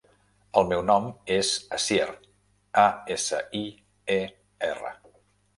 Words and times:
El 0.61 0.71
meu 0.71 0.79
nom 0.87 1.03
és 1.35 1.51
Asier: 1.77 2.07
a, 2.85 2.89
essa, 3.17 3.43
i, 3.63 3.65
e, 4.19 4.21
erra. 4.73 4.97